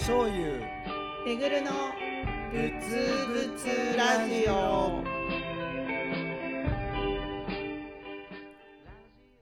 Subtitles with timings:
[0.00, 0.60] 醤油。
[1.26, 1.70] めぐるの
[2.50, 5.02] ぶつぶつラジオ。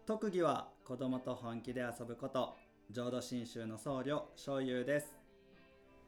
[0.07, 2.57] 特技は子供と本気で遊ぶこと。
[2.91, 5.15] 浄土真宗の僧侶醤油です。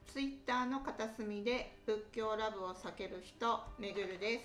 [0.06, 4.44] ツイッターの片隅で仏教ラブを叫ぶ人めぐるです。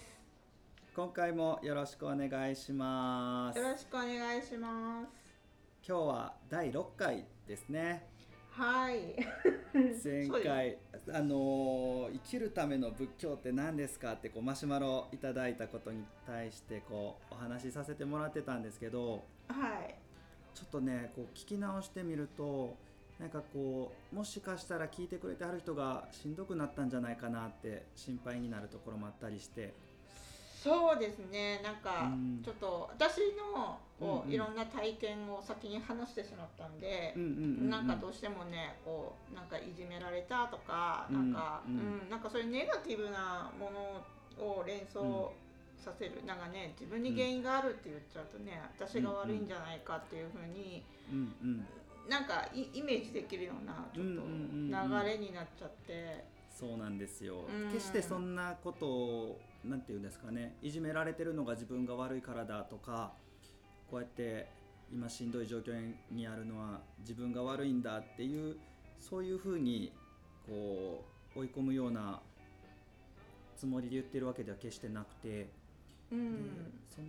[0.96, 3.57] 今回もよろしくお願いします。
[3.57, 5.07] よろしくお願いします。
[5.88, 8.13] 今日は第6回ですね
[8.56, 9.16] はい。
[10.04, 10.78] 前回
[11.11, 19.96] あのー生きるための仏教って何ですかってこうマシュマロいただいたことに対してこうお話しさせてもらってたんですけどはい。
[20.54, 22.78] ちょっとねこう聞き直してみると
[23.20, 29.74] なんかこうもしかしたら聞いてくれてはる人がしんどくなったんじゃないかなって心配になるところもあったりして
[30.64, 31.60] そうですね。
[31.62, 32.42] なんかうん。
[32.42, 33.20] ちょっと私
[33.56, 41.33] のこういろんな体験を先に話してしまったんでなんかどうしてもねこうなんかいじめられたとかうん。
[41.33, 42.08] なんか、ううん。
[42.08, 43.72] んなんかそういうネガティブなも
[44.39, 45.33] のを連想
[45.78, 50.81] させる、なんかね自分に原因があるって言っちゃうとね私が悪いんじゃないかっていうふうに
[52.09, 57.72] なんかイイメージできるようなちょっと流れになっちゃって、そうなんですよ、うん。
[57.73, 63.14] 決してそんなことをなんて言うんですかねいじめられてるのが自分が悪いからだとか
[63.89, 64.50] こうやって
[64.92, 65.73] 今しんどい状況
[66.11, 68.58] にあるのは自分が悪いんだっていう
[69.00, 69.92] そういうふうに
[70.45, 71.03] こ
[71.36, 72.22] う追い込むような
[73.55, 75.50] つもりで言ってるわけでは決してなくて、
[76.11, 76.33] うん。
[76.33, 76.50] で
[76.89, 77.08] その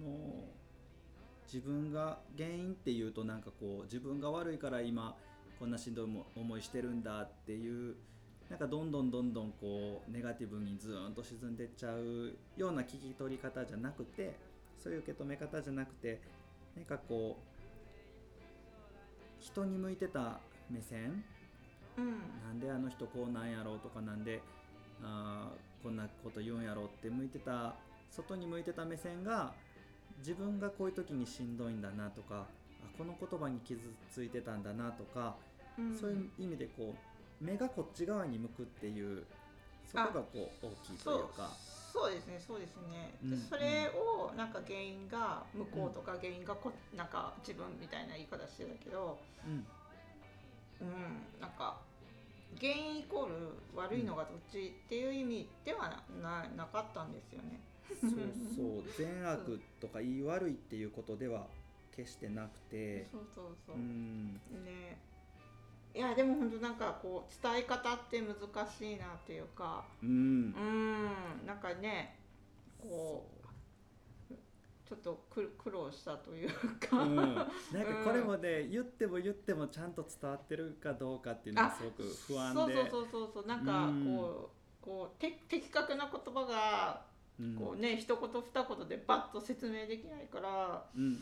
[1.46, 5.14] 自分が原因っていうとなんかこう自分が悪いから今
[5.58, 7.96] こんなしんどい思いしてるんだっていう
[8.54, 14.36] なんかどんどんどんどんこうネガティブにずーんと沈んでっちゃうような聞き取り方じゃなくて
[14.78, 16.20] そういう受け止め方じゃなくて
[16.76, 17.42] なんかこう
[19.40, 20.38] 人に向いてた
[20.70, 21.24] 目線
[21.98, 22.10] うん。
[22.46, 24.40] なんであの人こうなんやろうとかなんで
[25.02, 27.74] あーこんなこと言うんやろうって向いてた
[28.08, 29.52] 外に向いてた目線が
[30.18, 32.46] 自分がこういう時にしんどいんだなとか
[32.84, 33.80] あこの言葉に傷
[34.12, 35.34] ついてたんだなとか、
[35.76, 35.98] うん。
[35.98, 37.13] そういう意味でこう
[37.44, 39.24] 目がこっち側に向くっていう
[39.84, 41.50] そこがこう大きいというか。
[41.94, 49.16] そうですねそうですね、でうんそれをなんか原因が向こうとか原因がこなんか自分みたいな言い方してたけど
[49.46, 49.64] うん
[50.80, 51.78] うんなんか
[52.60, 53.34] 原因イコール
[53.76, 57.60] 悪いのがどっちっていう意味ではなななかったんですよね。
[58.00, 58.10] そう
[58.56, 61.46] そう善悪とか言い悪いっていうことでは
[61.94, 63.78] 決してなくて そうそうそうう。
[63.78, 64.34] ん
[64.64, 64.98] ね
[65.94, 68.34] いやでも本当なんかこう伝え方って難
[68.66, 69.84] しいなっていうか。
[70.02, 70.08] うん。
[70.08, 71.46] うん。
[71.46, 72.18] なんかね
[72.78, 73.34] こう
[74.88, 77.48] ちょっと苦苦労したというか、うん、 なんか
[78.04, 82.74] これもね、言っても言ってもちゃんと伝わってるかどうかっていうのがすごく不安で。
[82.74, 84.16] そうそうそうそうなんかうん。
[84.16, 84.50] こ
[84.82, 87.06] うこうて的確な言葉が
[87.38, 87.56] うん。
[87.56, 90.84] こうね、一言二言でバッと説明できないから。
[90.94, 91.12] うんうんう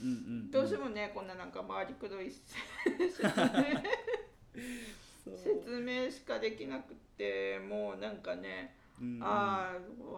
[0.47, 0.51] ん。
[0.51, 3.31] どうしてもねこんななんか回りくどい説明
[5.25, 9.17] 説明しかできなくってもうなんかね、うん。
[9.17, 9.73] うんあ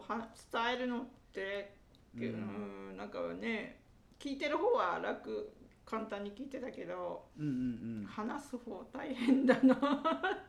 [0.09, 1.75] あは伝えるのって
[2.17, 2.93] ううん。
[2.94, 3.81] んなんかね
[4.19, 5.53] 聞いてる方は楽
[5.84, 8.06] 簡単に聞いてたけどうんうんうん。
[8.06, 9.78] 話す方大変だなっ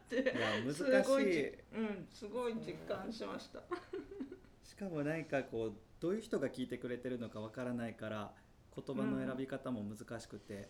[0.09, 0.83] ていや難しい。
[0.83, 3.61] すごいじうんすごい実感しました。
[4.63, 8.33] しかも何かこうどういう人が聞いてくれてるのかわからないから
[8.75, 10.69] 言葉の選び方も難しくて、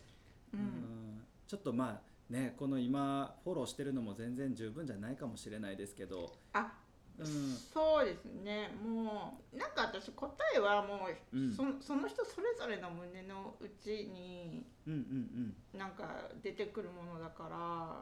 [0.54, 1.26] ううんん。
[1.48, 6.72] ちょっとまあねこの今フォローしてるのも全然十分じゃないかもしれないですけど、あ
[7.18, 7.26] うん、
[7.74, 8.70] そうですね。
[8.84, 11.52] もうなんか私答えはもう、うん。
[11.54, 17.48] そその人それぞれの胸の内にうんうんなんか出てくるものだか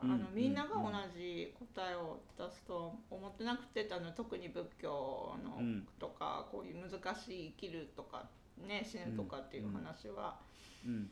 [0.01, 0.16] ら、うん。
[0.16, 5.88] あのみんなが同じ答えを出すと思ってなくてあの特に仏教のうん。
[6.00, 10.40] とか、こういう難しい生きるとかね死ぬとかっていう話は、
[10.85, 11.11] うん。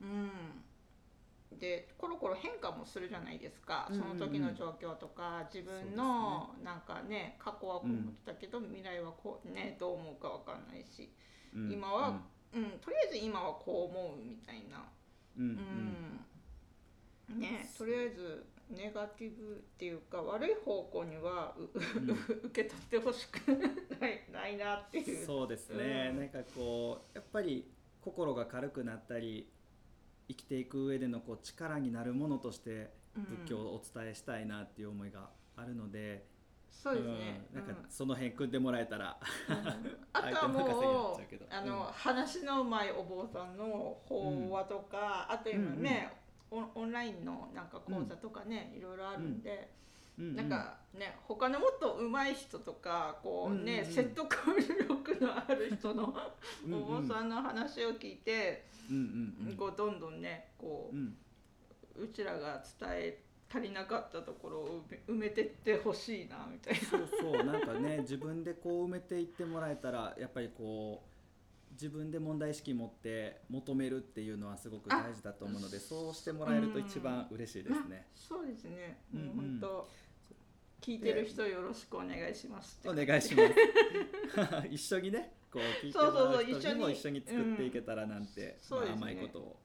[0.00, 0.30] うん
[1.56, 11.10] でコロコロ変化もするじゃないですか、その時の状況とか自分のなんかね過去はこう思ってたけど、未来はこうねどう思うかわかんないし、
[11.54, 12.20] うん今は、
[12.54, 14.84] うんとりあえず今はこう思うみたいな、
[15.38, 16.20] うん
[17.38, 21.68] ねとりあえずネガティブっていうか悪い方向にはう、
[22.48, 23.38] 受け取ってほしく
[23.98, 25.24] ないないなっていう。
[25.24, 27.70] そうですね、うんなんかこうやっぱり
[28.02, 29.50] 心が軽くなったり
[30.28, 33.24] 生きていく上でのこう力になるものとしてうん。
[33.24, 36.26] 仏教をお伝えしたいなっていう思いがあるので、
[36.70, 37.46] そうですね。
[37.54, 37.60] うん。
[37.60, 37.68] なん。
[37.68, 39.18] うんかその辺組んでもらえたら、
[40.12, 40.68] あとはもう
[41.50, 41.92] あの、うん。
[41.92, 46.12] 話のうまいお坊さんの法話とか、あと今ね、
[46.50, 49.70] オンオンラインのなんか講座とかね、いろいろあるんで、
[50.18, 50.36] うんうん。
[50.36, 53.84] なんかね他のもっと上手い人とかこうね、うんうんうん。
[53.94, 54.36] 説得
[54.88, 56.14] 力のある人の
[56.72, 59.56] お坊さんの話を聞いて、うんうんうん。
[59.56, 61.16] こうどんどんねこうん。
[61.96, 63.18] ううちらが伝え
[63.50, 66.80] 足りなかったところを埋めてってほしいなみたいな。
[66.80, 78.08] そうそうなんかね 自分でこう埋めていってもらえたらやっぱりこう自分で問題意識持って求めるっていうのはすごく大事だと思うのでそうしてもらえると一番嬉しいですね。
[78.14, 79.00] そうですね。
[79.14, 79.28] うんうん。
[79.36, 79.88] 本当
[80.80, 84.68] 聞いてる人よろしくお願いしますお願いします。
[84.70, 89.60] 一緒にねこう聞いてもらそう人にも一一緒に作っていけたらなんて、まあそうですね甘いことを。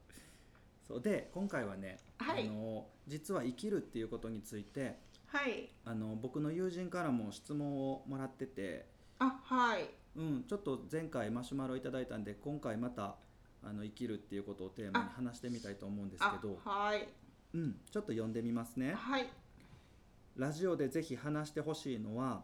[0.88, 5.69] そうで今回はね、はいあの実は生きるっていうことについてはい。
[5.83, 8.88] あの僕の友人からも質問をもらってて、
[9.19, 9.89] あはい。
[10.15, 13.18] うん、ちょっと前回マシュマロいただいたんで今回また
[13.63, 17.07] あの生きるっていうことをテーマに話してみたいと思うんですあけど、はい
[17.56, 18.94] うん、ちょっと読んでみますね。
[18.94, 19.27] はい
[20.36, 22.44] ラジオでぜひ話してほしいのは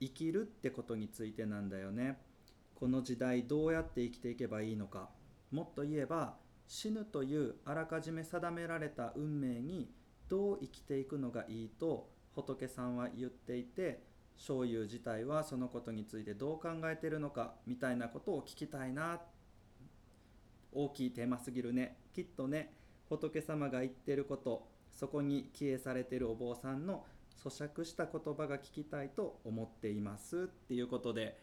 [0.00, 2.18] 生きるってことについてなんだよね。
[2.74, 5.10] この時代どうやって生きていけばいいのか。
[5.50, 6.36] もっと言えば
[6.66, 9.90] 死ぬというあらかじめ定められた運命に
[10.28, 14.02] どう生きていくのがいいと仏さんは言っていて
[14.36, 19.20] 醤油自体はそのことについてどう考えてるのかみたいなことを聞きたいな。
[20.72, 21.98] 大きいテーマすぎるね。
[22.14, 22.72] きっとね
[23.08, 27.04] 仏様が言ってることそこに帰依されてるお坊さんの
[27.50, 31.38] 咀嚼した言葉が聞きたいと思っていますっていうことで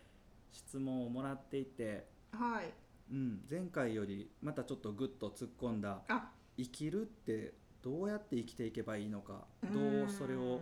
[0.52, 2.74] 質問をもらっていて、はい。
[3.12, 6.30] うん、前回よりまたちょっとグッと突っ込んだあ。
[6.58, 10.62] 生きるってどうやって生きていけばいいのかどーうんそれを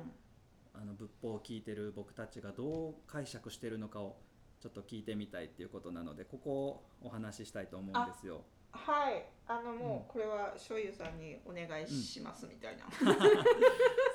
[0.73, 4.17] あの仏法を聞いてる僕たちがどう解釈してるのかを
[4.61, 8.41] ちょっと聞いてみたいっていうことなのでここをお話ししたいと思うんですよ。
[8.71, 9.25] はい。
[9.47, 9.79] あのうん。
[9.79, 12.85] もうこれは醤油さんにお願いしますみたいな、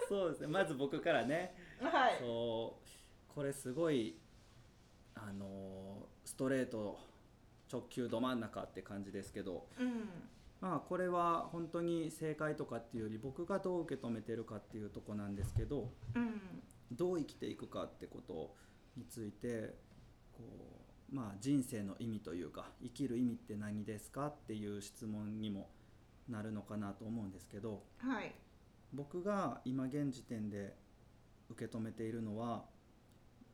[0.09, 0.47] そうですね。
[0.47, 1.55] まず僕からね。
[1.81, 2.19] はい。
[2.21, 3.35] そう。
[3.35, 4.19] これすごい
[5.15, 6.99] あのストレート
[7.71, 10.09] 直球ど真ん中って感じですけどうん。
[10.61, 16.41] まあこれは本当に正解とかっていうより僕がどう受け止めてるかっていうとこなんですけどうん。
[16.93, 18.55] どう生きていくかってこと
[18.97, 19.75] について
[20.33, 20.43] こ
[21.13, 25.69] うまあ人生の意味というか生きる意味って何ですかっていう質問にも
[26.29, 28.35] なるのかなと思うんですけどはい
[28.97, 30.75] 僕が今現時点で
[31.51, 32.65] 受け止めているのは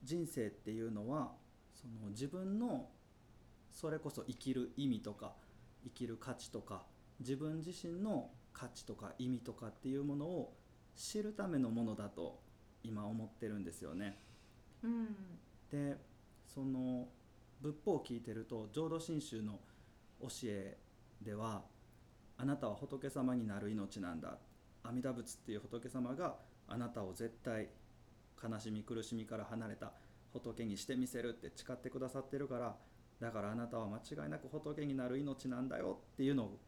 [0.05, 1.33] 人生っていうのは
[1.75, 2.89] その自分の
[3.71, 5.33] それこそ生きる意味とか
[5.85, 6.85] 生きる価値とか
[7.21, 10.55] 自分自身の価値とか意味とかっていうものを
[10.95, 12.41] 知るためのものだと
[12.85, 14.19] 今思ってるんですよね。
[14.85, 15.17] うん
[15.71, 15.97] で
[16.47, 17.09] その
[17.63, 19.61] 仏法を聞いてると浄土真宗の
[20.21, 20.77] 教え
[21.23, 21.63] では
[22.37, 24.39] あなたは仏様になる命なんだ
[24.85, 26.37] 阿弥陀仏っていう仏様が
[26.69, 27.69] あなたを絶対
[28.43, 29.93] 悲しみ苦しみから離れた
[30.33, 32.75] 仏にしてみせるって誓ってくださってるから
[33.21, 36.59] だからあなたは間違いなく仏になる命なんだよっていうのを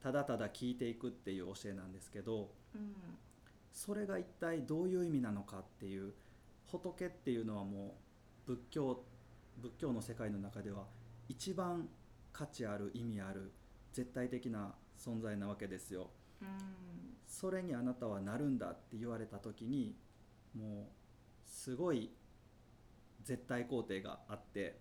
[0.00, 2.94] ただただ聞いていくっていう教えなんですけどうん
[3.72, 6.14] それが一体どういう意味なのかっていう
[6.66, 7.98] 仏っていうのはも
[8.46, 9.04] う仏教
[9.58, 10.84] 仏教の世界の中では
[11.28, 11.88] 一番
[12.32, 13.52] 価値ある意味ある
[13.92, 16.10] 絶対的な存在なわけですよ。
[16.40, 19.96] うんそれにあなたはなるんだって言われた時に
[20.54, 20.86] もう
[21.44, 22.10] すごい
[23.24, 24.78] 絶対肯定があって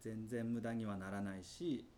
[0.00, 1.88] 全然無駄にはならないし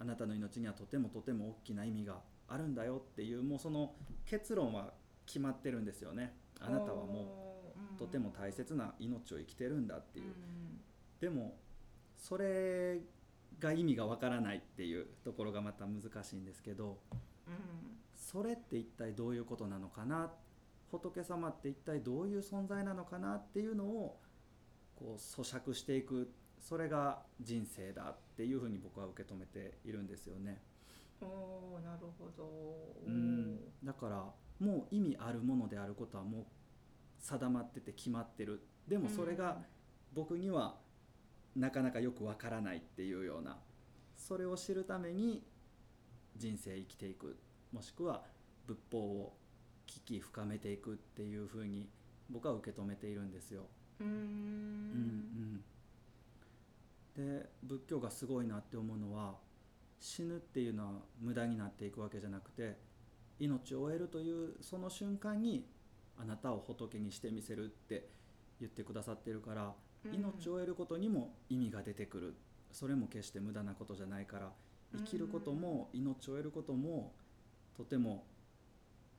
[0.00, 3.94] あなたの命にはとてもとても大きな意味があるんだよっていうもうその
[4.24, 4.92] 結論は
[5.26, 6.34] 決まってるんですよね。
[6.60, 10.26] あなたはもううとても大切な命を生きてるんだっていう。
[10.26, 10.80] うん。
[11.20, 11.56] でも
[12.16, 13.00] それ
[13.58, 17.18] が意味がわからないっていうところがまた難しいんですけどうん
[18.14, 20.30] それって一体どういうことなのかな
[20.90, 24.20] 仏様って一体どういう存在なのかなっていうのを
[24.96, 30.60] こう咀嚼していくそれが人生だっていうふうに僕は受け止めているんですよね。
[31.20, 32.48] おーなるほど。
[33.06, 33.58] うん。
[33.84, 34.24] だから
[34.58, 36.44] もう意味あるものであることはもう
[37.18, 38.62] 定まってて決まってる。
[38.86, 39.58] でもそれが
[40.14, 40.76] 僕には
[41.54, 43.58] なかなかよくわからないっていうような
[44.16, 45.44] それを知るために
[46.38, 47.36] 人生生きていく
[47.72, 48.22] もしくは
[48.66, 49.36] 仏法を
[49.86, 51.88] 聞き深めていくっていうふうに
[52.30, 53.62] 僕は受け止めているんですよ。
[54.00, 54.06] うん。
[54.06, 54.10] う
[57.20, 57.40] うん。
[57.40, 59.34] で仏教がすごいなって思うのは
[59.98, 62.76] 死ぬっていうのは無駄になっていくわけじゃなくて
[63.40, 65.66] 命を終えるというその瞬間に
[66.20, 68.08] あなたを仏にしてみせるって
[68.60, 69.72] 言ってくださってるから
[70.04, 70.14] うん。
[70.14, 72.34] 命を終えることにも意味が出てくる。
[72.70, 74.52] それも決して無駄なことじゃないから
[74.96, 77.12] 生きることも命を終えることも
[77.76, 78.24] とても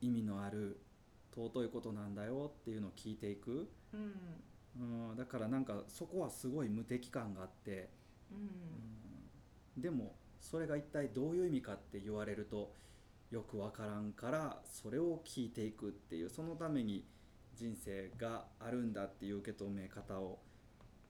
[0.01, 0.79] 意味のある
[1.35, 5.11] 尊いことなんだよっていうのを聞いていく、うん。
[5.11, 7.89] うん、だからなんかそこはすごい無敵感があって、
[8.31, 8.37] うん。
[9.75, 9.81] うん。
[9.81, 12.73] でもそれが一体どういう意味かって言われると
[13.31, 17.05] よくわからんからそれを聞いていくっていうそのために
[17.55, 20.39] 人生があるんだっていう受け止め方を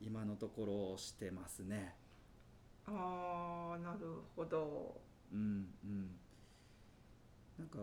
[0.02, 1.96] 今のところしてますね。
[2.92, 4.00] ああなる
[4.36, 5.00] ほど。
[5.32, 6.10] うんうん、
[7.58, 7.78] なんか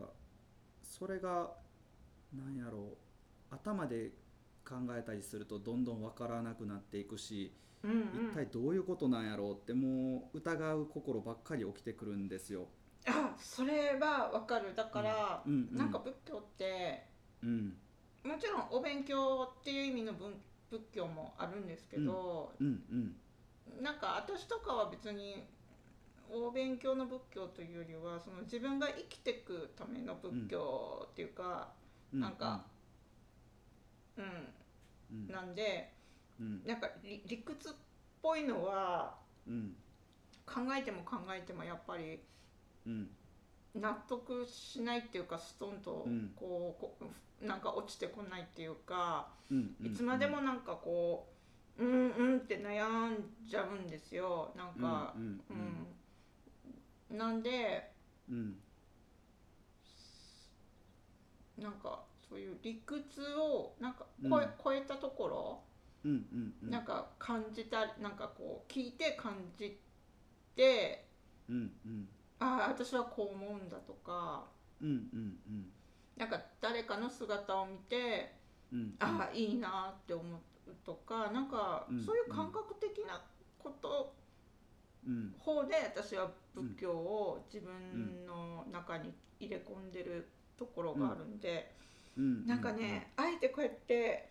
[0.83, 1.53] それが
[2.35, 2.97] なんやろう。
[3.49, 4.11] 頭で
[4.69, 8.31] 考えたりするとどんどん分からなくなっていくし、うんうん。
[8.33, 12.67] 一体どういうことなんやろうってもう疑う心ばっかり起きてくるんですよ。
[13.07, 14.75] あそれはわかる。
[14.75, 17.07] だから、うんうんなんか仏教って
[17.43, 17.77] うん。
[18.25, 20.35] もちろんお勉強っていう意味の文
[20.69, 23.17] 仏教もあるんですけど、うんうん
[23.81, 25.45] なんか私とかは別に
[26.31, 31.69] お勉強の仏教というよりはその自分が生きていくための仏教っていうか、
[32.13, 32.21] うん。
[32.21, 32.65] なんか
[34.17, 34.25] うん。
[35.11, 35.29] うん。
[35.29, 35.93] なんで
[36.41, 36.63] うん。
[36.67, 37.73] なんか理理屈っ
[38.23, 39.15] ぽいのは
[39.47, 39.77] うん。
[40.45, 42.21] 考えても考えてもやっぱり
[42.87, 43.11] うん。
[43.75, 46.33] 納得しないっていうかストンとうん。
[46.35, 49.29] こうこうなんか落ちてこないっていうか、
[49.85, 51.36] いつまでもなんかこう
[51.79, 54.53] うんうんって悩んじゃうんですよ。
[54.57, 55.87] なんかうんうん
[57.11, 57.93] うん、なんで
[58.31, 58.57] うん。
[61.59, 64.31] なんかそういう理屈をなんかうん。
[64.31, 65.63] 超え,、超えたところ、
[66.05, 66.71] うんうんうん。
[66.71, 69.79] なんか感じたなんかこう聞いて感じ
[70.55, 71.07] て
[71.49, 72.09] うんうん。
[72.39, 74.47] ああ私はこう思うんだとか
[74.81, 75.73] うんうんうん。
[76.17, 78.35] なんか誰かの姿を見て
[78.73, 80.41] うんああいいなって思う
[80.85, 83.21] とかなんかうんそういう感覚的な
[83.59, 84.15] こと
[85.07, 85.35] うん。
[85.39, 91.73] 方で私は仏教を自分の中に入れ込んでるところがあるんで、
[92.17, 92.47] うん。
[92.47, 94.31] なんかね、あえてこうやって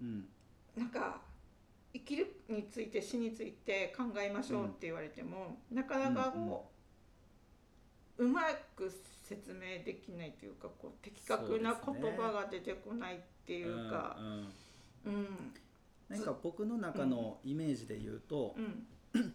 [0.00, 0.28] うん。
[0.76, 1.20] なんか
[1.92, 6.70] 生きるについて死について考えましょうって言われても、なかなかこ
[8.18, 8.42] う、うま
[8.76, 8.92] く
[9.24, 14.16] 説明できないというかこう的確な言葉が出てこないっていうか
[15.06, 15.52] うん
[16.10, 18.86] なんか僕の中のイメージで言うと、うん。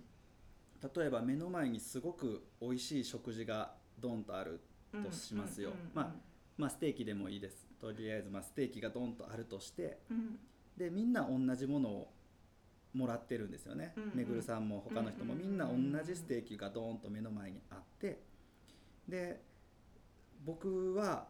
[0.95, 4.59] 例えば目の前にすごく美味しい食事がドンとある
[4.93, 5.69] うんとしますよ。
[5.69, 6.15] うんまあ
[6.57, 7.65] まあステーキでもいいです。
[7.79, 10.39] とりあえずまあステーキがドンとあるとしてうん。
[10.75, 12.13] でみんな同じものを
[12.93, 14.11] もらってるんですよね、うんうん。
[14.15, 15.33] めぐるさんも他の人も。
[15.33, 18.21] うんうんみんな同じステーキがドーンと目の前にあって。
[19.07, 19.41] で
[20.43, 21.29] 僕は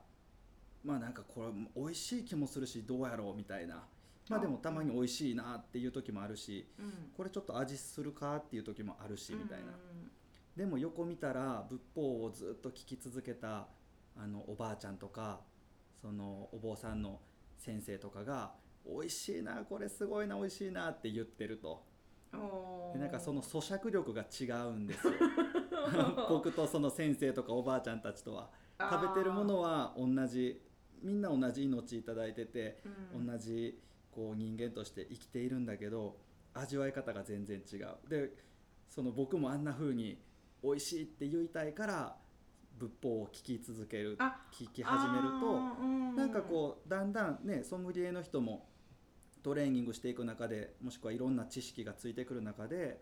[0.83, 3.87] まあなんかこれ美味しい気もするしどうやろうみたいな
[4.29, 7.11] まあでもたまに美味しいなっていう時もあるしうん。
[7.15, 9.65] これちょっと味するかっていう時もあるしみたいな。
[9.65, 10.11] うん
[10.55, 13.67] でも横見たら仏法をずっと聞き続けた
[14.15, 15.41] あのおばあちゃんとか
[16.01, 17.19] そのお坊さんの
[17.57, 18.53] 先生とかが
[18.87, 21.83] 「美味しいなこれすごいな美味しいな」って言ってると。
[22.93, 25.13] でなんかその咀嚼力が違うんですよ。
[26.29, 28.49] 僕とその先生とかおばあちゃんたちとは。
[28.77, 30.61] 食べてるものは同じ
[31.01, 32.81] みんな同じ命いただいてて
[33.13, 33.27] うん。
[33.27, 33.81] 同じ
[34.15, 36.17] こう人間として生きているんだけど
[36.53, 38.09] 味わい方が全然違う。
[38.09, 38.31] で
[38.89, 40.17] その僕もあんな風に
[40.63, 42.15] 美味しいって言いたいから
[42.77, 45.59] 仏法を聞き続けるあ聞き始めると
[46.17, 48.69] なんかこうだんだんねソムリエの人も
[49.43, 53.01] トレーニングしていく中でもしくはいろんな知識がついてくる中で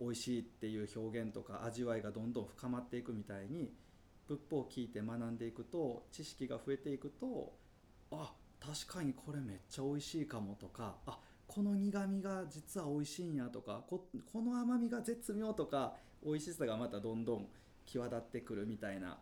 [0.00, 3.72] 美味しいっていう表現とか味わいがどんどん深まっていくみたいに
[4.26, 7.52] 仏法を聞いて学んでいくと知識が増えていくと
[8.10, 8.32] あ
[8.64, 15.94] 確かにこれめっちゃ美味しいかもとかあこの苦みが実は美味しいんやとかここの甘みが絶妙とか
[16.24, 17.46] 美味しさがまたどんどん
[17.84, 19.18] 際立ってくるみたいな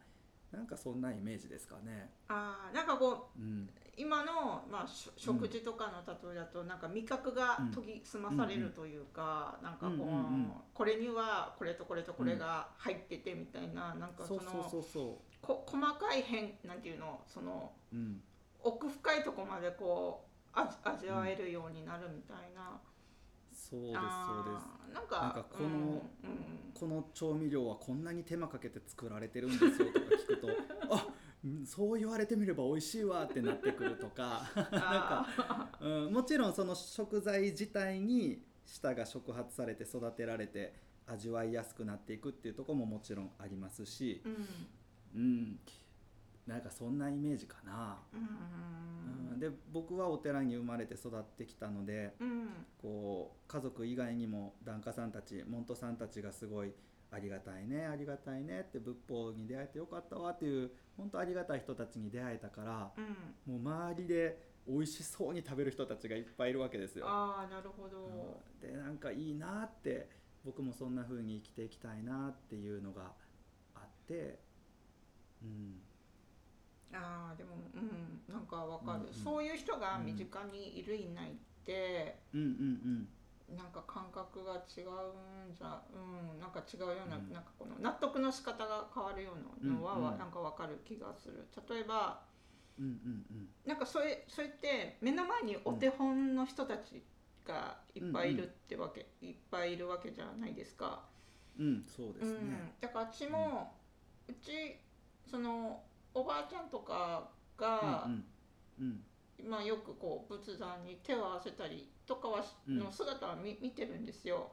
[0.52, 2.10] なんかそんなイメージですかね。
[2.28, 3.68] あーなんかこううん。
[3.96, 14.40] 今の、まあ、食事とかの例えだと、なんか味覚が研ぎ澄まされるというか、なんかこう、うんうんうんこれにはこれとこれとこれが入っててみたいな、なんかその
[15.42, 18.22] こ細かい変なんていうのそのう、うん、
[18.62, 22.80] 奥深いとこまでこう味味わえるようになるみたいな、
[23.52, 23.98] そうですそ
[24.40, 24.94] うです。
[24.94, 26.00] なんかこのうんうん。
[26.74, 30.48] この調味料はこんなに手間かけて作られてるんですよとか聞くと
[30.90, 31.06] あ
[31.44, 40.74] うんそう言われてみれば美味しいわってなってくるとか なんか、あうん、もちろんその食材自体に舌が触発されて育てられて
[41.06, 45.22] 味わいやすくなっていくっていうところももちろんありますしー、うん。
[45.22, 45.60] うん、
[46.48, 48.26] なんかそんなイメージかな、うんうん
[49.42, 52.48] で僕はお寺に生まれて育ってきたのでうん。
[52.80, 56.72] こう家族以外にも檀家さんたち門徒さんたちがすごい
[57.10, 63.60] ありがたいねありがたいねって仏法に出会えてよかったわっていう本当ありがたい人たちに出会えたからうん。
[63.60, 67.06] もう周りで美味しそうに食べる人たちがいっぱいいるわけですよ。
[67.08, 68.70] ああなるほど、うん。
[68.70, 70.08] でなんかいいなって
[70.44, 73.10] 僕もそんな風に生きていきたいなっていうのが
[73.74, 74.38] あって、
[75.42, 75.80] うん、
[76.92, 79.14] ああでもうんなんかわかる、うんうん。
[79.14, 81.34] そういう人が身近にいるいないっ
[81.64, 83.08] て、うんうん
[83.56, 87.32] なんか感覚が違うんじゃうんなんか違うような,、うん。
[87.32, 89.32] なんかこの納得の仕方が変わるよ
[89.62, 90.18] うなのは、うんうん。
[90.18, 91.46] なんかわかる気がする。
[91.68, 92.20] 例えば
[92.78, 93.48] うんうんうん。
[93.66, 97.02] なんかそれそれって目の前にお手本の人たち
[97.46, 101.04] がいっぱいいるってわけ、いっぱいいるわけじゃないですか。
[101.58, 102.50] うんうんそうですうん。
[102.50, 103.74] ね。、だからうちも、
[104.28, 104.78] うち
[105.30, 105.82] その
[106.14, 108.24] おばあちゃんとかが、うん
[108.80, 109.00] うん。
[109.48, 114.52] まあ、よくこう仏壇に手を合わせたりとかはの姿は見見てるんですよ。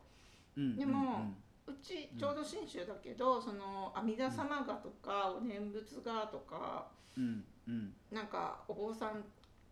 [0.58, 0.64] うん。
[0.64, 1.32] うんでも
[1.68, 7.94] うちちょうど信州だけど、その阿弥陀様がとか、お念仏がとかうんうん。
[8.12, 9.24] なんかお坊さん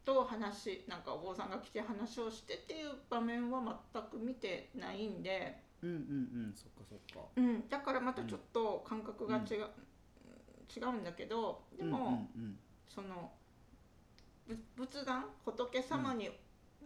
[0.05, 5.99] と話なんかお坊さんが来て話をしてっていう場面は全く見てないんで、うんうんう
[6.49, 6.53] ん。
[6.55, 7.27] そっかそっか。
[7.35, 9.67] うん、だからまたちょっと感覚が違う、
[10.75, 11.97] 違うんだけどでも、
[12.35, 13.31] うんうんその
[14.47, 16.29] ぶ仏壇仏様に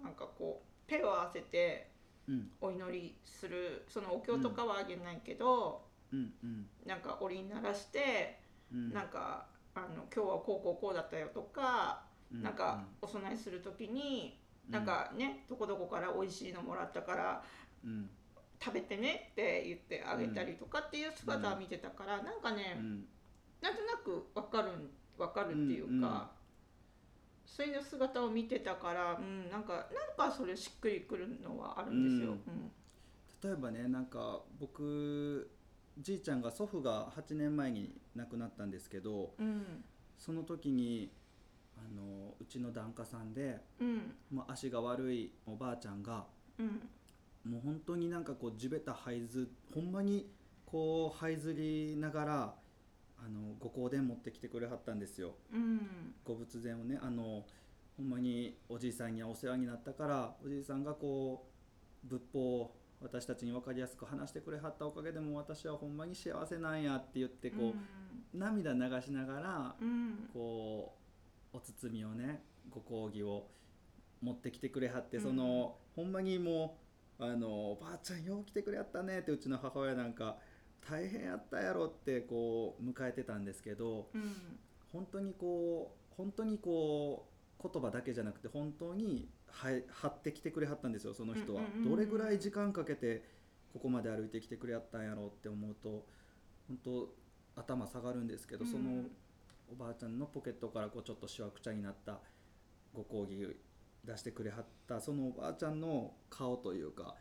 [0.04, 1.92] なんかこう手を合わせて
[2.28, 2.52] うん。
[2.62, 5.82] お祈りするそのお経とかはあげないけど、
[6.14, 6.34] うん。
[6.44, 6.66] うん。
[6.86, 8.40] なんか折り鳴らして、
[8.74, 8.94] うん。
[8.94, 9.46] なんか
[9.76, 12.44] あの今日はこうこうこうだったよとか、うん。
[12.44, 17.44] なんかお供えする時に、なんかねどこどこから美味しいのもらったから
[17.84, 18.10] うん。
[18.64, 23.06] 食べてねって言ってあげたりとかっていう姿は見てたから、なんかね、うん
[23.62, 26.22] なんとなくわかるんわかるっていうか、うんうん。
[27.46, 29.88] そういう姿を見てたから、うん、なんか
[30.18, 32.36] なんかそれしっくりくるのはあるんですよ。
[33.44, 35.50] 例えばねなんか僕
[36.00, 39.46] じいちゃんが祖父が8年前に亡くなったんですけどうん。
[39.46, 39.84] うん
[40.18, 41.12] その時に
[41.76, 44.14] あのうちの檀家さんで、うん。
[44.32, 46.26] まあ、足が悪いおばあちゃんが
[46.60, 46.90] うん。
[47.44, 50.30] もう本当になんかこう地べた這いずほんまに
[50.66, 52.56] こう這いずりながら
[53.24, 55.36] あのご香典持ってきてくれはったんですよ。
[55.54, 56.16] うん。
[56.26, 57.46] ご仏前をねあの
[57.98, 61.48] ほんまにおじいさんにはお世話になったからおじいさんがこ
[62.04, 67.74] う仏法を私たちに分かりやすく話してくれはったおかげでも私はほんまに幸せなんやって言ってこ
[68.34, 70.30] う、涙流しながらうん。
[70.34, 70.96] こ
[71.54, 73.48] うお包みをねご講義を
[74.22, 75.24] 持ってきてくれはって、うん。
[75.24, 76.78] そのほんまにも
[77.20, 80.38] うあの「おばあちゃんよう来てくれやったね」ってうちの母親なんか
[80.90, 84.60] 大変やったやろってこう迎えてたんですけどうん。
[84.92, 91.62] 本当にこう本当にこう言葉だけじゃなくて本当にはい張ってきてくれはったんですよその人は。
[91.62, 93.24] うんうんうんうんどれぐらい時間かけて
[93.74, 96.06] ここまで歩いてきてくれやったんやろうって思うと
[96.68, 97.14] 本当
[97.56, 99.04] 頭下がるんですけど、その
[99.72, 102.20] おばあちゃんのポケットからこうちょっとしわくちゃになった
[102.94, 103.56] ご講義
[104.04, 107.16] 出してくれはったそのおばあちゃんの顔というか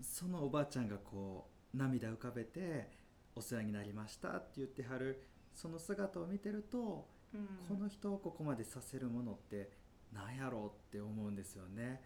[0.00, 2.90] そのおばあちゃんがこう涙浮かべて
[3.34, 5.22] 「お世話になりました」って言ってはる
[5.54, 7.46] その姿を見てると、うん。
[7.68, 9.70] この人をここまでさせるものって
[10.12, 12.02] 何やろうって思うんですよね。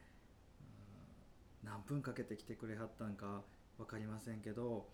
[1.62, 1.68] うん。
[1.68, 3.44] 何分かけて来てくれはったんか
[3.76, 4.88] 分かりませんけど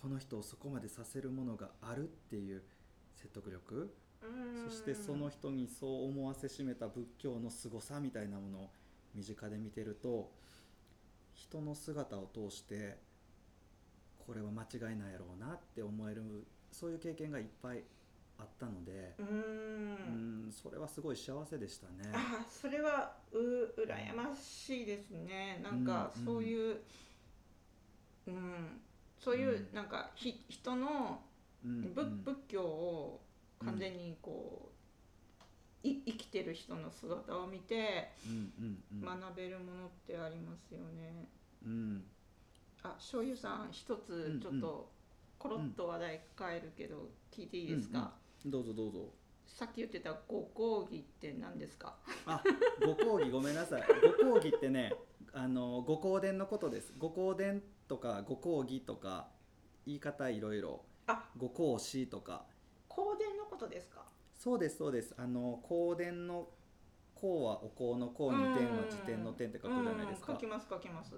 [0.00, 2.62] この人をそこまでさせるものがあるっていう
[3.14, 4.64] 説得力うん。
[4.64, 8.70] そしてその人にそう思わせしめた仏教の凄さみたいなものを
[9.14, 10.32] 身近で見てると
[11.32, 12.98] 人の姿を通して
[14.28, 16.22] これは間違いないやろうなって思える
[16.70, 17.82] そういう経験がいっぱい
[18.38, 20.48] あったので、ううん。
[20.48, 22.10] ん、それはすごい幸せでしたね。
[22.12, 23.38] あそれはう
[23.80, 25.60] 羨ましいですね。
[25.64, 26.24] なんかうん。
[26.26, 26.76] そういう
[28.26, 28.80] うん。
[29.18, 29.74] そういううん。
[29.74, 31.22] なんかひ人の
[31.64, 32.22] うん仏うん。
[32.22, 33.24] 仏教を
[33.64, 34.70] 完全にこ
[35.82, 38.52] う、い生きてる人の姿を見てうん
[38.92, 39.20] うんうん。
[39.20, 41.28] 学べるものってありますよね。
[41.64, 42.04] うん
[42.82, 44.90] あ醤油さん一つちょっと
[45.38, 48.12] コロッと話題変えるけど聞いていいですか、
[48.46, 49.12] どうぞどうぞ。
[49.46, 51.96] さっき言ってたご講義って何ですか？
[52.26, 52.42] あ、
[52.84, 53.82] ご講義ごめんなさい。
[54.22, 54.92] ご講義ってね、
[55.32, 56.92] あのご香典のことです。
[56.98, 59.28] ご香典とかご講義とか
[59.86, 60.84] 言い方いろいろ。
[61.06, 62.46] あご講師とか。
[62.88, 64.04] 香典のことですか？
[64.34, 65.14] そうですそうです。
[65.16, 66.48] あの香典の
[67.20, 70.46] 香はお香の香に点は辞典の点って書くじゃないですかうん書き。
[70.46, 71.14] ます書きます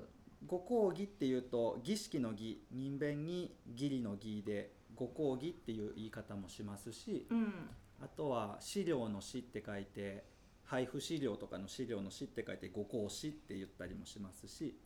[0.46, 7.70] ご講義っていうと儀式の儀、人弁に義理の儀でご講義っていう言い方もしますし、うん。
[8.02, 10.24] あとは資料の詩って書いて
[10.64, 14.78] 配布資料とかの資料の詩って書いてご講師って言ったりもしますし。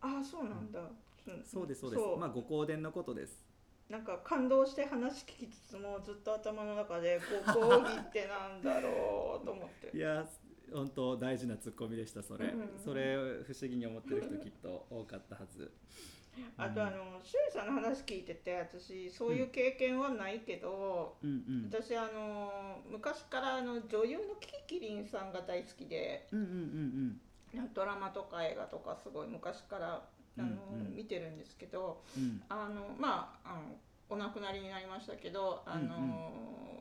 [0.00, 2.02] ああそうなんだ、うんそうですそうです。
[2.18, 3.48] まあご香典のことです。
[3.88, 7.20] なんか感動して話聞きつつもずっと頭の中で
[7.54, 10.28] 「ご講義ってなんだろう?」と思っていや
[10.72, 15.72] 本当大事なツッコミでしたそれ、うんそれ不思議に思ってる人きっと多かったはず。
[16.56, 21.70] あとあの修理さんの話聞いてて私そういう経験はないけど、うんうん。
[21.70, 30.04] 私あの昔からあの女優のキキキリンさんが大好きでうんうんうんドラマとか映画とかすごい昔から
[30.38, 30.94] あの、うんうん。
[30.94, 32.42] 見てるんですけどうんうん。
[32.48, 33.76] あのまああの
[34.10, 36.38] お亡くなりになりましたけどあの、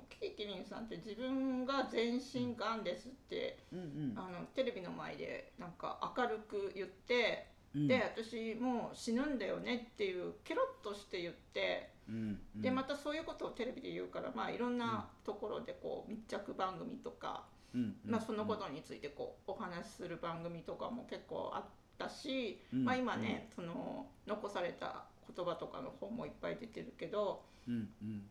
[0.09, 4.13] キキキリンさんって自分が全身がんですってうんうん。
[4.15, 7.87] あのテレビの前でなんか明るく言って、うん。
[7.87, 11.91] で私もう死ぬんだよねっていうケロッとして言って。
[12.09, 12.61] うんうん。
[12.61, 17.43] でまたそういうことをテレビで言うから、まあ、いろんなところでこう密着番組とか、
[17.75, 18.11] うんうん。
[18.11, 21.63] まあ、そのことについてこうお話しする番組とかも結構あっ
[21.97, 22.85] たし、うん。
[22.85, 25.03] まあ、今ね、その残された
[25.35, 28.23] 言葉とかの本もいっぱい出てるけどうんうん。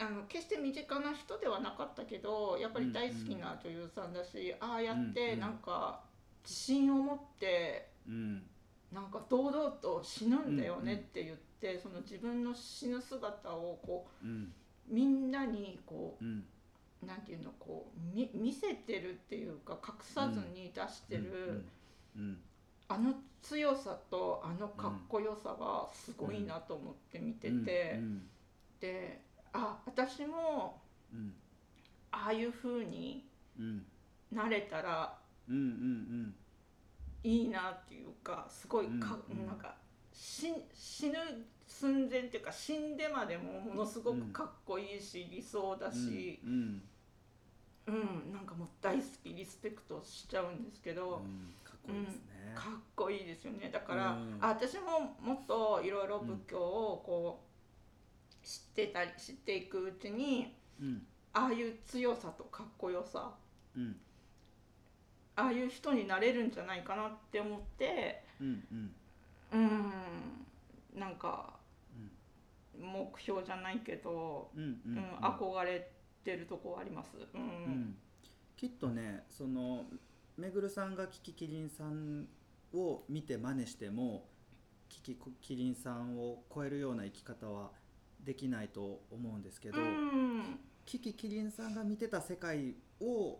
[0.00, 6.00] あの決して身近な人ではなかったけどやっぱり大好きな女優さんだし、ああやってうんなんか
[6.44, 8.42] 自信を持ってうん。
[8.92, 14.52] なんか堂々と死ぬんだよねって言って、その自分の死ぬ姿をこううん。
[14.88, 16.44] みんなにこうん。
[17.02, 21.64] うなんていうのこうみ見せてるっていうか隠さずに出してる、
[22.16, 22.38] うん
[22.88, 28.22] あの強さとあのかっこよさがすごいなと思って見てて、うん
[28.80, 29.20] で
[29.52, 30.80] あ私も
[31.12, 31.34] うん
[32.10, 33.24] ああいう風に
[33.58, 33.84] うん。
[34.30, 35.16] なれたら
[37.24, 39.74] いいなっていうかすごいか、うんうんなんか
[40.12, 41.14] 死死ぬ
[41.66, 46.82] 寸前っていうか死んでまでもものすごくかっこいいし理想だうんし、うん。
[47.86, 51.16] うんなんかもう大好きリスペクトしちゃうんですけど。
[51.16, 52.27] うんかっこいいですね
[53.38, 53.70] ですよね。
[53.72, 54.38] だから、うん。
[54.40, 57.44] あ私ももっといろいろ仏教をこ
[58.42, 61.02] う知ってたり知っていくうちにうん。
[61.32, 63.32] ああいう強さとかっこよさ
[63.76, 63.96] うん。
[65.36, 68.90] ああいう人になれるんじゃないかなって思ってうんうん。
[69.52, 71.00] うん。
[71.00, 71.54] なんか
[72.80, 74.80] 目標じゃないけど、うん
[75.20, 75.90] 憧れ
[76.24, 77.10] てるとこはあります。
[77.34, 77.40] うん。
[77.40, 77.96] うん。
[78.56, 79.84] きっとねその
[80.36, 82.26] めぐるさんがキキキリンさん
[82.74, 84.28] を見て真似しても
[84.88, 87.70] キキキリンさんを超えるような生き方は
[88.24, 90.58] できないと思うんですけど、うん。
[90.84, 93.38] キキキリンさんが見てた世界を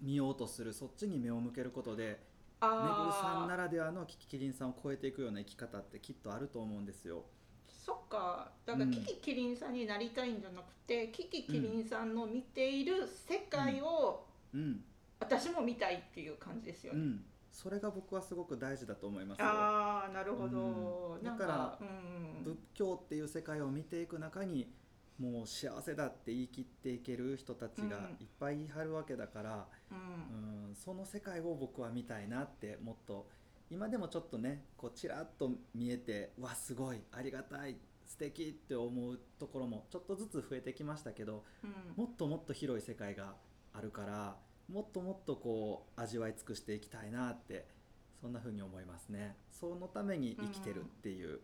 [0.00, 2.20] 見ようとするそっちに目を向けることで
[2.62, 7.24] めぐるさんならではのキキキリンさんを超えていくような生き方ってきっとあると思うんですよ。
[7.68, 8.52] そっか。
[8.66, 14.84] だからうんキキキリンさんになりたいんじゃなくて、キキキリンさんの見ている世界をうん。
[15.20, 16.98] 私も見たいっていう感じですよね。
[17.00, 19.46] うん、それが僕はすごく大事だと思いますよ。
[19.46, 21.24] ああなるほど、うん。
[21.24, 24.72] だからうん仏教っていう世界を見ていく中に
[25.18, 30.68] もう幸せだって言い切っていける人たちがいっぱいいはるわけだから、うん。
[30.68, 33.28] うんその世界を僕は見たいなってもっと
[33.70, 42.04] 今でもちょっとねこうちらっと見えてうわすごいありがたい素敵って思うところもちょっとずつ増えてきましたけどうん。
[42.04, 43.34] もっともっと広い世界が
[43.72, 44.36] あるから
[44.72, 47.66] もっともっとこう味わい尽くしていきたいなって
[48.20, 49.36] そんな風に思いますね。
[49.50, 51.40] そのために生きてるっていう、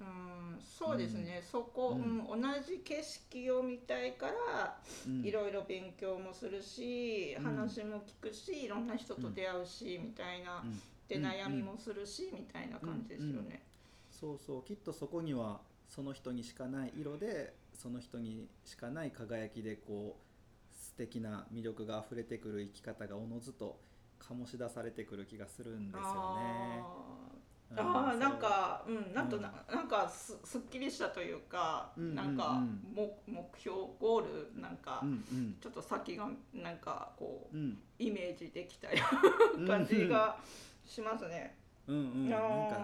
[0.00, 5.24] うんそうですね、そこ、ううんん同じ景色を見たいからうん。
[5.24, 7.44] いろいろ勉強もするし、うん。
[7.44, 10.80] 話も聞くしいろんな人と出会うし、みたいな、うん。
[11.08, 13.62] でうん悩みもするし、みたいな感じですよね。
[14.10, 14.64] そうそう。
[14.64, 20.29] きっとそこにはその人にしかない色でその人にしかない輝きでこう
[21.00, 23.80] 素敵な魅力が溢れてくる生き方がおのずと
[24.20, 26.10] 醸し出されてくる気がするんですよね。
[27.74, 28.10] あー。
[28.10, 29.42] あーなんか、うん、なんとうん。
[29.42, 32.16] な,、なんかすすっきりしたというか、うんうんうん。
[32.16, 32.62] なんか
[32.94, 35.56] も目標ゴールなんか、うんうん。
[35.58, 37.78] ちょっと先がなんかこううん。
[37.98, 39.02] イメージできたよ
[39.56, 40.36] うな感じが
[40.84, 41.56] しますね。
[41.86, 42.28] うんうん。
[42.28, 42.78] なんか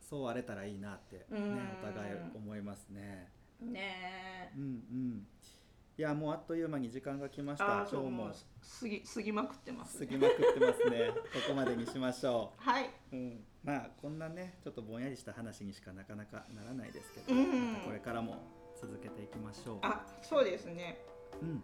[0.00, 1.58] そうあれたらいいなってねうん。
[1.80, 3.30] お互い思いますね。
[3.60, 4.58] ねえ。
[4.58, 5.26] うんうん
[6.02, 7.82] いやもうあっという間に時間が来ました。
[7.82, 8.28] あ今日も。
[8.80, 10.06] 過ぎ過ぎまくってます、ね。
[10.08, 11.10] 過ぎまくってますね。
[11.32, 12.90] ここまでにしましょはい。
[13.12, 17.76] う、うん、まあこんなねちょっとぼんやりした話にしかなかなかならないですけど、うん。
[17.84, 18.42] これからも
[18.80, 19.78] 続けていきましょう。
[19.82, 20.98] あ、そうですね。
[21.40, 21.62] うん、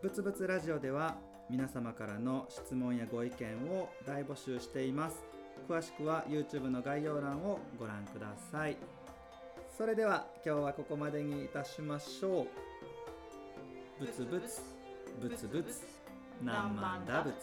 [0.00, 1.18] ぶつぶつラジオでは
[1.50, 5.22] 皆様からの質問やご意見を大募集しています。
[5.68, 8.78] 詳しくは YouTube の概要欄をご覧ください。
[9.76, 12.67] それでは今日はここまでにいたしましょう
[14.00, 14.62] ブツブツ
[15.20, 15.80] ブツブツ
[16.40, 17.34] 何万打仏